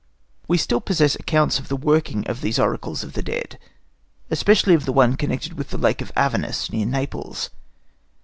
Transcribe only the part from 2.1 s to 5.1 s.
of these oracles of the dead, especially of the